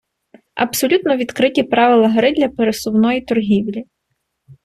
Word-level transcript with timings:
Абсолютно 0.55 1.17
відкриті 1.17 1.63
правила 1.63 2.09
гри 2.09 2.31
для 2.33 2.49
пересувної 2.49 3.21
торгівлі. 3.21 3.85